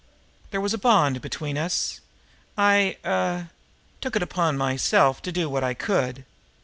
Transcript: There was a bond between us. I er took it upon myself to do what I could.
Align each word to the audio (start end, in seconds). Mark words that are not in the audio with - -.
There 0.49 0.59
was 0.59 0.73
a 0.73 0.79
bond 0.79 1.21
between 1.21 1.59
us. 1.59 1.99
I 2.57 2.97
er 3.05 3.51
took 4.01 4.15
it 4.15 4.23
upon 4.23 4.57
myself 4.57 5.21
to 5.21 5.31
do 5.31 5.47
what 5.47 5.63
I 5.63 5.75
could. 5.75 6.25